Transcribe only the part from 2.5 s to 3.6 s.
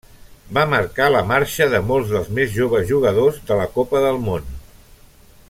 joves jugadors de